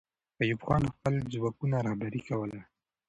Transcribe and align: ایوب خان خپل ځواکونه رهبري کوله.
ایوب 0.41 0.61
خان 0.67 0.83
خپل 0.93 1.13
ځواکونه 1.33 1.77
رهبري 1.87 2.21
کوله. 2.27 2.59